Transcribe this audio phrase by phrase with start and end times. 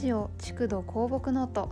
[0.00, 1.68] ジオ築土公木ノート。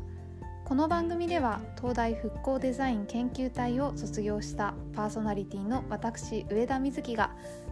[0.67, 7.31] この番組では東大復興デザイン研究隊を卒業したパーソナリティの私上田瑞希が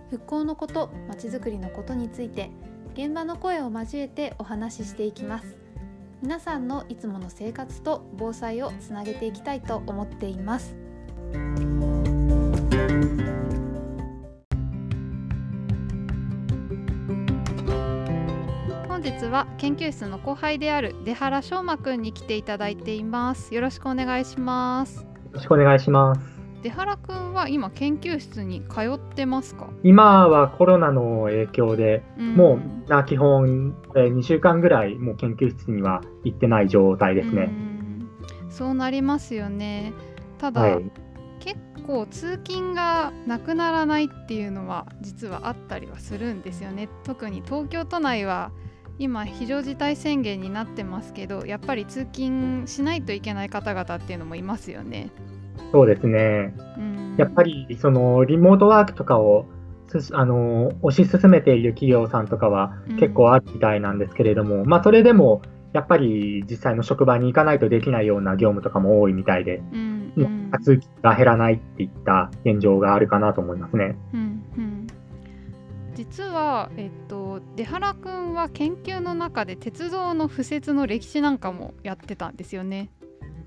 [0.08, 2.50] 復興のことまちづくりのことについて
[2.94, 5.58] 現場の声を交えてお話ししていきます。
[6.22, 10.74] 皆さんのいつもの生活と防災をつなげていきたいと思っています。
[19.16, 23.54] 本日は研究室の後輩である出原翔馬くんに来ていただいています。
[23.54, 25.04] よろしくお願いします。
[25.04, 26.20] よろしくお願いします。
[26.62, 29.70] 出原くんは今研究室に通ってますか？
[29.82, 37.50] 今はコロナの影響で、うん、もうな基本2週間ぐらいもう研究室には行ってない状態ですね、
[38.50, 39.94] うそうなりますよね。
[40.36, 40.90] ただ、はい、
[41.40, 46.90] 結構通勤がなくならないっていうのは実はあったりはするんですよね。
[47.04, 48.50] 特に東京都内は
[48.98, 55.10] 今非常事態宣言になってますけどやっぱり通勤しないといけない方々っていうのもいますよね。
[55.72, 59.46] そうですね、うん、やっぱりそのリモートワークとかを
[60.12, 65.42] あの推し進めている企業さんとかは結構あるみたいなんですけれども、うん、まあ、それでも
[65.72, 73.96] やっぱり実際の職場に行かないとできないような業務とかも多いみたいで、うんうん、通勤が減らないっていった現状があるかなと思いますね。
[74.12, 74.35] うんうん
[76.10, 82.90] 実は、えっと、出原くんは研究の中で鉄道の敷設の歴史なんかもやってたんですよね。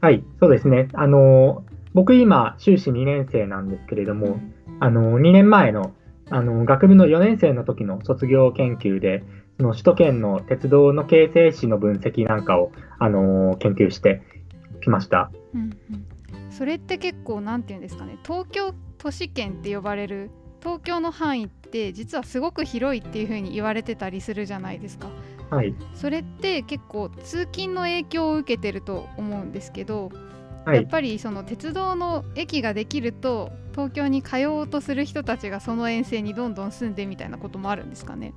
[0.02, 0.88] はい、そうですね。
[0.94, 5.94] あの僕今修士2年生なんですけれども、うん、あの2年前の
[6.30, 9.24] あの学部の4年生の時の卒業研究で
[9.58, 14.22] その首都圏の鉄道の形成史の分析なんかを、あの研究して
[14.82, 15.32] きました。
[15.56, 20.30] うんうん、それって結構なんていうんですかね東京都市圏って呼ばれる
[20.62, 25.08] 東京の範囲って実はすごく広いっていう風に言われてたりするじゃないですか。
[25.50, 30.12] はい、それって結構通勤の影響を受けてると思うんですけど、
[30.66, 38.34] はい、やっぱりその鉄道の駅ができると東京に通おうとする人たちがその沿線にどんどん住んでみたいなこともあるんですかね。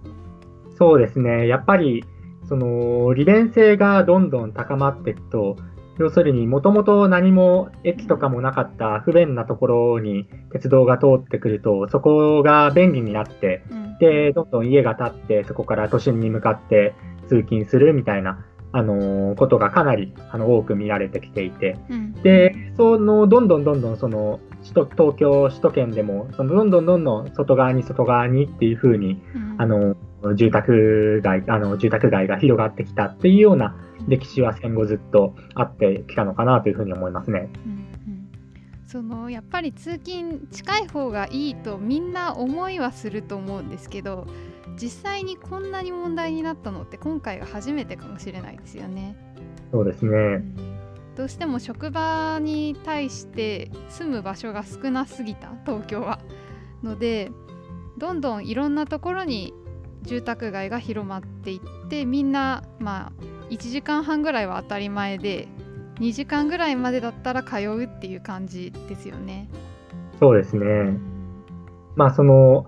[0.78, 2.02] そうですねやっぱり
[2.48, 5.56] その利便性がどんどん高まっていくと
[5.98, 16.94] 要するにもともと何も駅とかもなかった不便なところに鉄道が通ってくるとそこが便利になって、うん、でどんどん家が建ってそこから都心に向かって
[17.28, 29.96] 通勤するみたいな、あのー、ことがかなりあの多く見られてきていて、うん、でそのどんどんどんどんその首都東京首都圏でもそのどんどんどんどん外側に外側にっていうふうに、うん、あの
[30.34, 33.76] 住宅街あの住宅街が広がってきたっていうような
[34.08, 37.50] 歴史は戦後ずっとあってきたのかなというふうに思いますね。
[37.66, 38.28] うんうん、
[38.86, 44.26] そのやっぱり通勤近い方がいいとみんな思いはすると思うんですけど
[44.76, 49.16] 実際にこんなに問題になったのって今回が初めてかもしれないですよね。
[49.70, 50.54] そうですね、うん、
[51.16, 56.20] どうしても職場に対して住む場所が少なすぎた東京は。
[56.82, 57.30] ので
[57.98, 59.54] どんどんいろんなところに
[60.02, 63.12] 住宅街が広まっていってみんなまあ
[63.50, 65.48] 1時間半ぐらいは当たり前で
[66.00, 69.48] 2時間ぐらいまでだったら通うっていう感じですよね。
[70.18, 70.64] そうですね。
[71.96, 72.66] まあその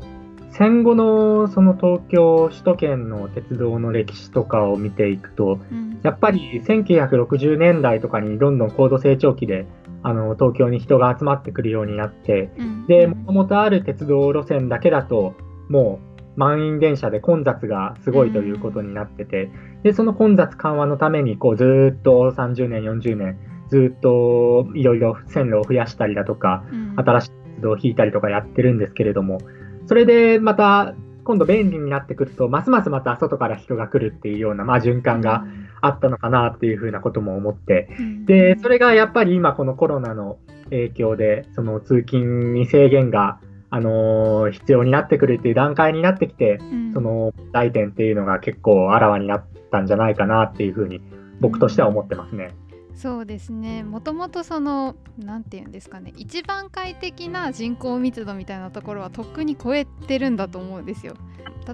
[0.50, 9.66] 戦後のその東京首都圏の鉄道の歴史とかを見ていくと、うん、やっぱり1960年代とかにどんどん高度成長期で
[10.04, 15.34] あの東京に人が集まってくるようになって、うん、でもともとある鉄道路線だけだと
[15.68, 19.50] もう満員電車で混雑がすごいということになってて、
[19.82, 26.64] でその混雑緩和のためにこうずっと30年、40年、ずっといろいろ線路を増やしたりだとか、
[26.96, 29.38] 新しい鉄道を引いたりとかやってるんですけれども、
[29.86, 35.44] それでまた今度便利になってくると、ますますまた外から人が来るっていうような、まあ、循環が
[35.80, 37.88] あったのかなっていうふうなことも思って、
[38.26, 43.40] で、それがやっぱり今このコロナの影響で、その通勤に制限が
[43.74, 51.00] あのー、必要になってくるっていう段階になってきて、うん、その大点っていうのが結構あらわになったんじゃないかなっていうふうに
[51.40, 52.54] 僕としては思ってますね。
[52.90, 61.14] うん、そうですねもともとその何て言うんですかね一番快適な人口密度みたいなところはとっくに超えてるんだと思うんですよ。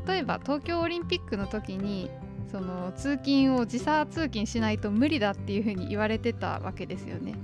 [0.06, 2.10] 例えば東京オリンピックの時に
[2.50, 7.34] その通勤を時差通勤しないと無理だっていうふうに言われてたわけですよね。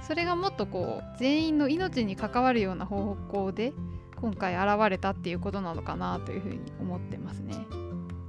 [0.00, 3.74] それがもっとこう全員の命に関わるような方向で
[4.20, 7.54] 今回現れたっていうことなのかなというふうに思ってますね。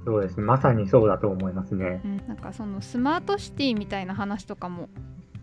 [0.04, 0.42] そうですね。
[0.44, 4.88] まさにそうだと思いますね、うん、なんかそのスマートシティみたいな話とかも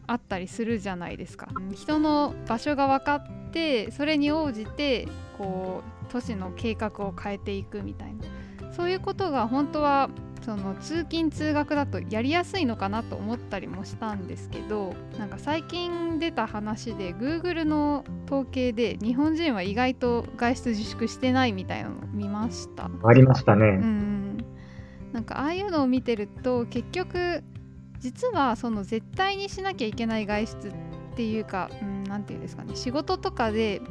[0.08, 1.50] あったりするじゃないですか。
[1.74, 5.08] 人の場所が分かってそれに応じて
[5.38, 8.24] こう都市の計画を変えていくみたいな。
[8.72, 10.10] そういうことが本当は
[10.48, 23.66] その通勤通学だとやりやすいのかなと思ったりもしたんですけどなんか最近出た話で Google の統計で日本人は意外と外出自粛してないみたいなの見ましたありましたね。
[23.66, 24.46] うん
[25.12, 27.44] なんかああいうのを見てると結局
[28.00, 30.74] 実はその絶対にしなきゃいけない外出っ
[31.18, 31.70] ていうか
[32.08, 33.82] 何、うん、て言うんですかね仕事とかで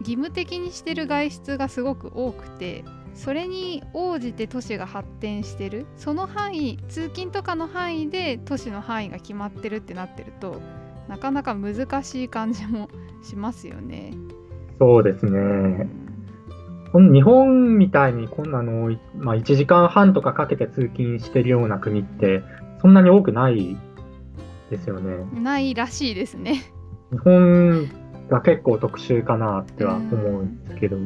[0.00, 2.84] 義務的にしてる外出がすごく多くて
[3.14, 10.60] それに応じて都市が発展してるその範囲通勤とかの範囲で都市の範囲が決まってるってなってると
[11.08, 12.88] なかなか難しい感じも
[13.22, 14.14] しますよね。
[14.78, 15.88] そうですね。
[16.92, 22.42] 日本みたいにこんなの、まあ、1時間半とかかけて通勤してるような国って
[22.80, 23.76] そんなに多くない
[24.70, 25.40] ですよね。
[25.40, 26.62] ないらしいですね。
[27.12, 27.88] 日本
[28.28, 30.96] が結構特殊かなっては思うんですけど。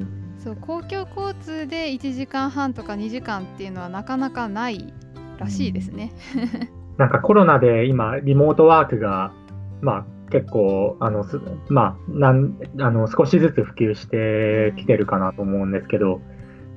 [0.44, 4.93] そう公共交通で1時間半とか2時間っていうのはなかなかない
[5.38, 6.12] らしいですね。
[6.99, 9.32] なんかコロナで今リモートワークが、
[9.81, 11.25] まあ、結構あの
[11.70, 16.20] まあ、なんあの少しずつ普及してきてるかなと思うんですけど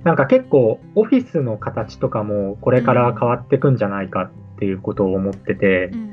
[0.03, 6.11] なんか結構オフィスの形とかもこれから変わってくんじゃないかっていうことを思ってて、うんうん、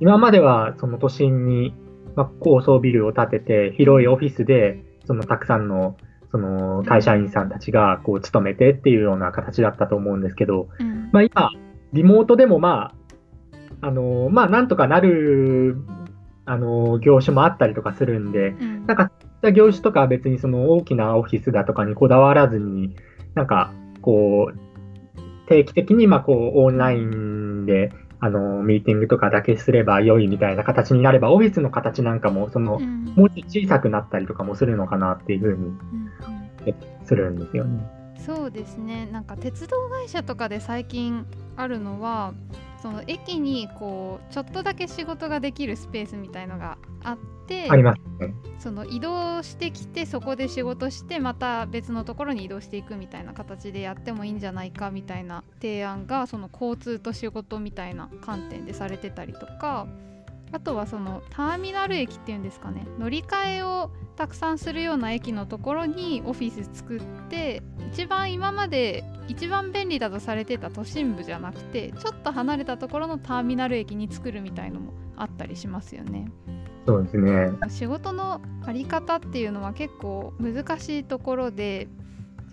[0.00, 1.74] 今まではその都心に、
[2.14, 5.96] まあ、高層ビルを建てて広いオフィスでそのたくさんの
[6.32, 11.50] その会社員さんたちがこう勤めてっていうような形だったと思うんですけど、うん、まあ、今、
[11.92, 12.94] リモートでもま
[13.82, 15.76] あ、あのまあ、なんとかなる
[16.46, 19.12] あの業種もあったりとかするんで、うん、なんか、
[19.52, 22.96] 業種とか別にその大きなオフィスだとかにこだわらずに、
[23.34, 24.72] なんか、こう、
[25.48, 27.92] 定期的にまあこうオンラインで
[28.24, 36.74] あのミーティングとかだけすれば良いみたいな形になればオフィスの形なんかもその、うん、もう小さくなったりとかもするのかなっていうふうに
[37.04, 37.84] するんですよね。
[38.24, 39.08] そうですね。
[39.10, 41.26] なんか鉄道会社とかで最近
[41.56, 42.32] あるのは
[42.82, 59.86] その駅にこうちょっとだけ仕事ができるスペースみたいのがあってあります、ね、その移動してきてそこで仕事してまた別のところに移動していくみたいな形でやってもいいんじゃないかみたいな提案がその交通と仕事みたいな観点でされてたりとか
[60.52, 67.62] あとはそのターミナル駅っていうんですかね乗り換えをたくさんするような駅のところにオフィス作って
[67.92, 76.30] 一番今まで一番便利だとされてた都心部じゃなくてちょっと離れたところのターミナル駅に作るみたいのもあったりしますよね。
[76.86, 81.86] そうですね仕事の在り方っていうのは結構難しいところで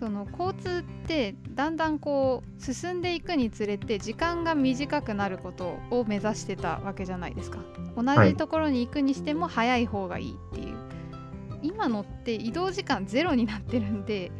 [0.00, 7.58] その交通ってだんだんこう進んでいくにつれて時間が短くなることを目指してたわけじゃないですか。
[7.96, 14.32] 同じところに行くにしても早い方がいいっていう、はい、今のって移動時間ゼロになってるんで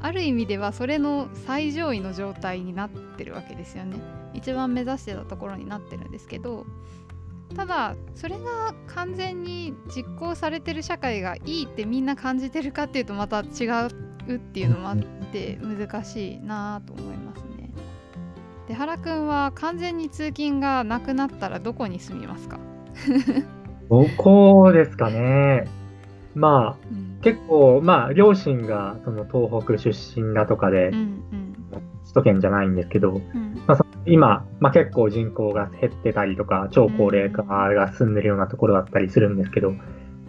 [0.00, 3.98] ある意味ではそれの最上位の状態になってるわけですよね。
[4.32, 6.64] 一番目指してたところになってるんですけど
[7.54, 14.96] ただそれが完全に実行されてる社会がいいってみんな感じてるかっていうとまた違うっていうのもあっ
[15.32, 17.70] て難しいなと思いますね。
[18.68, 22.58] で原くんは完全に通勤がなくなったらどこに住みますか？
[23.90, 25.64] どこですかね。
[26.34, 31.54] まあ、うん、結構まあ両親がその東北出身だとかで、うんうん、
[32.04, 39.74] 首都圏じゃないんですけど、うん、まあ、今、まあ、結構人口が減ってたりとか、超高齢化が進んでるようなところだったりするんですけど、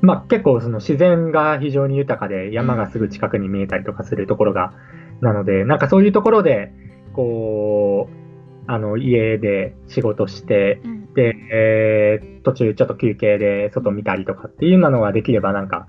[0.04, 4.74] まあ、結構その自然が非常に豊かで、山がすぐ近くに見えたりとかするところが、
[5.22, 6.74] なので、なんかそういうところで、
[7.14, 8.24] こう、
[8.68, 15.88] あの家で仕事して、うん、で、えー、途中ちょっと休憩で外見たりとかっていうのができれば、なんか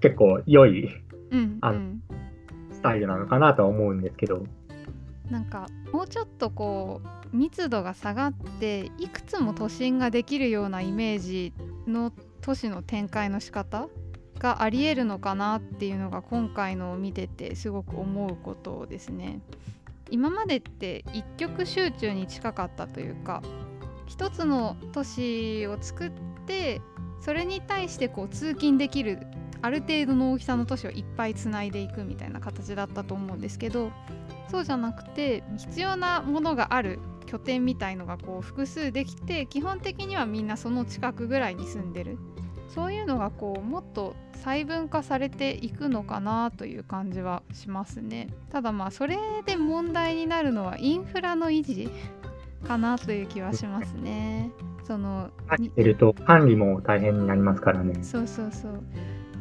[0.00, 0.88] 結構良い、
[1.30, 1.94] うん、あの
[2.72, 4.42] スタイルなのかなとは思うんですけど。
[5.30, 7.00] なんかもうちょっとこ
[7.32, 11.54] う密度が下がっていくつも都心ができるようなイメージ
[11.86, 13.88] の都市の展開の仕方
[14.38, 19.40] がありえるのかなっていうのが今回のを見ててすごく思うことですね。
[20.10, 23.42] 今までって一極集中に近かったというか
[24.06, 26.10] 一つの都市を作っ
[26.46, 26.82] て
[27.20, 29.20] それに対してこう通勤できる
[29.62, 33.90] ある程度の大きさの都市をいっぱいつないでいくみたいな形だったと思うんですけど
[34.50, 42.18] そうじゃなくて必要なものがある拠点みたいのがこう複数できて基本的にはみんなその近くぐらいに住んでる
[42.74, 48.28] そういうのがこうもっと細分化されていくのかなという感じはしますね。
[48.50, 51.90] ただまあそれで問題になるのはインフラの維持
[52.66, 54.50] かなという気はしますね。
[54.84, 55.30] その
[55.76, 58.02] てると管理も大変になりますからね。
[58.02, 58.82] そうそうそう。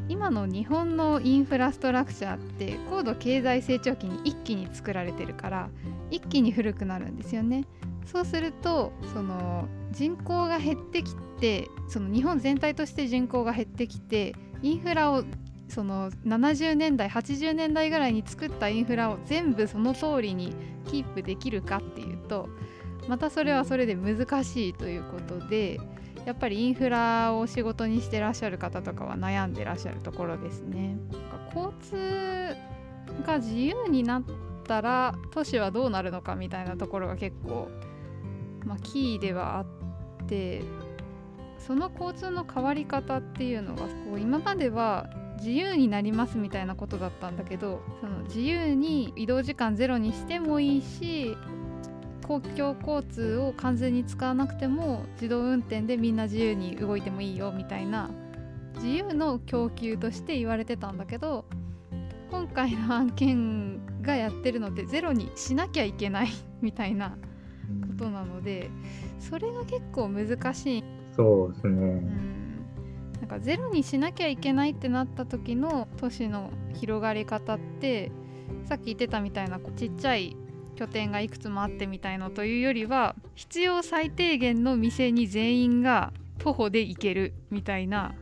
[0.09, 5.69] 今の日本のインフラストラクチャーって高度経済成長期に一気に作られてるから
[6.09, 7.63] 一気に古くなるんですよね。
[8.05, 11.30] そうするとその人口が減ってきて
[11.87, 15.23] その日本全体として人口が減ってきてインフラを
[15.69, 20.53] その70年代80年代ぐらいに作ったインフラを全部その通りに
[20.87, 22.49] キープできるかっていうと
[23.07, 25.79] またそれはそれで難しいということで
[26.25, 30.97] やっぱりインフラを仕事にしてらっしゃる方とかは悩んでらっしゃるところですね。
[31.55, 32.55] 交通
[33.25, 34.23] が自由になっ
[34.67, 37.69] たら都市はどうなるのかみたいなところが結構、
[38.65, 39.65] まあ、キーではあっ
[40.27, 40.61] て
[41.65, 51.35] その交通の変わり方っていうのがこう今までは自由になりますみたいなことだったんだけどその自由に移動時間ゼロにしてもいいし
[52.27, 58.09] 公共交通を完全に使わなくても自動運転でみんな自由に動いてもいいよみたいな
[58.75, 61.45] 自由の供給として言われてたんだけど
[62.29, 66.29] 今回の案件がやってるのってゼロにしなきゃいけない
[66.61, 67.17] みたいな
[67.87, 68.69] ことなので
[69.19, 71.00] それが結構難しい。
[71.15, 72.65] そうですね、うん。
[73.19, 78.11] なんかゼロにしなきゃいけないってなった時の都市の広がり方って
[78.65, 80.35] さっき言ってたみたいなちっちゃい
[80.75, 88.15] 拠点がいくつもあってみたいのというよりは必要最低限の店に全員が徒歩で行けるみたいな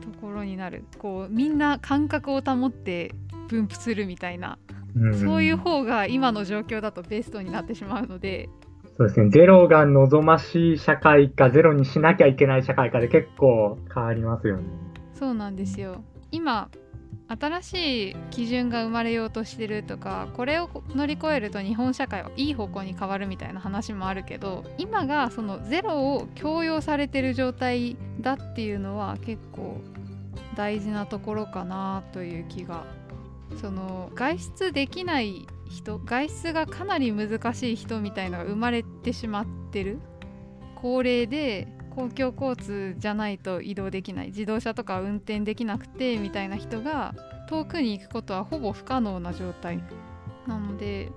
[0.00, 3.14] ところになる、こうみんな感覚を保って
[3.48, 4.58] 分布するみたいな、
[4.96, 8.48] うん、そういう方が今の状況だとベストになってしまうので。
[8.96, 14.64] そうですね、ゼロが望ましい社会かゼロにしなきゃいけない社会かで結構変わりますよね。
[15.14, 16.02] そうなんですよ。
[16.30, 16.68] 今
[17.28, 29.80] 新しい基準が生まれようとしてるとかこれを乗り越えると日本社会はいい方向に変わるみたいな話もあるけど今がそのゼロを強要されてる状態だっていうのは結構
[30.56, 32.84] 大事なところかなという気が。
[33.60, 39.98] その外出できない人外出がかなり難しい人みたいのが生まれてしまってる。
[40.76, 44.26] 高齢で公共交通じゃないと移動できない。
[44.28, 47.14] 自動車とか運転できなくてみたいな人が
[47.48, 49.82] 遠くに行くことはほぼ不可能な状態。
[50.46, 51.10] なので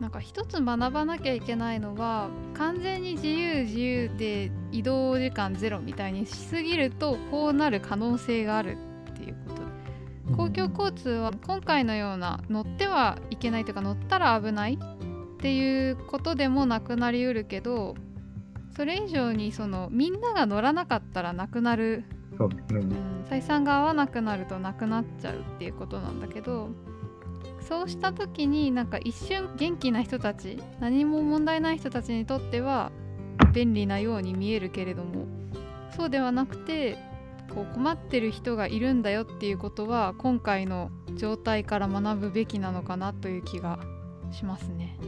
[0.00, 8.76] なんか一つ学ばなきゃいけないのは完全に自由自由で移動時間ゼロみたいにしすぎるとこうなる可能性がある
[9.10, 9.65] っていうこと
[10.34, 17.94] 公共交通は今回のような乗ってはいけないというか乗ったら危ないっていうことでもなくなりうるけど
[18.76, 22.04] それ以上にそのみんなが乗らなかったらなくなる。
[22.38, 22.96] そうですね、
[23.30, 26.68] 採算が合わなくなるとなくなっちゃうっていうことなんだけど
[27.66, 32.92] そうした時になんか一瞬元気な人たち何も問題ない人たちにとっては
[33.54, 35.26] 便利なように見えるけれども
[35.96, 36.98] そうではなくて
[37.54, 43.78] こう困ってる人がいるんだよっていうことは今回の状態から学ぶべきなのかなという気が
[44.30, 44.98] しますね。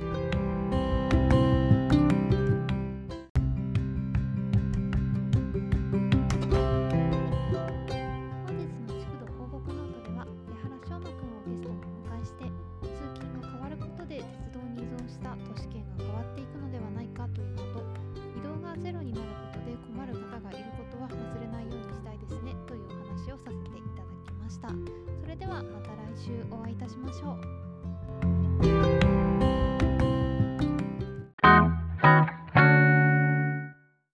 [25.20, 27.67] それではまた来週お会いいたしましょう。